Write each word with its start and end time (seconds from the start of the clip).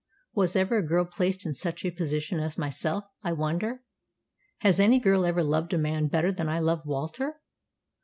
Was 0.33 0.55
ever 0.55 0.77
a 0.77 0.81
girl 0.83 1.05
placed 1.05 1.45
in 1.45 1.53
such 1.53 1.85
a 1.85 1.91
position 1.91 2.39
as 2.39 2.57
myself, 2.57 3.03
I 3.21 3.33
wonder. 3.33 3.83
Has 4.61 4.79
any 4.79 4.99
girl 4.99 5.25
ever 5.25 5.43
loved 5.43 5.73
a 5.75 5.77
man 5.77 6.07
better 6.07 6.31
than 6.31 6.49
I 6.49 6.57
love 6.57 6.87
Walter?" 6.87 7.39